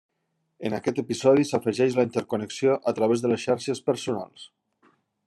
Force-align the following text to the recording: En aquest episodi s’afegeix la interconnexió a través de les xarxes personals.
En 0.69 0.75
aquest 0.77 1.01
episodi 1.01 1.43
s’afegeix 1.49 1.97
la 1.99 2.05
interconnexió 2.07 2.79
a 2.93 2.95
través 3.01 3.25
de 3.25 3.31
les 3.33 3.47
xarxes 3.47 3.83
personals. 3.91 4.49